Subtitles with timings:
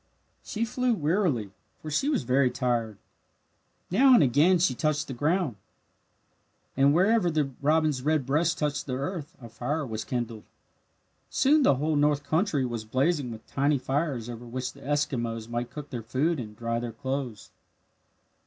[0.41, 2.97] She flew wearily, for she was very tired.
[3.91, 5.57] Now and again she touched the ground.
[6.75, 10.45] And wherever the robin's red breast touched the earth a fire was kindled.
[11.29, 15.69] Soon the whole north country was blazing with tiny fires over which the Eskimos might
[15.69, 17.51] cook their food and dry their clothes.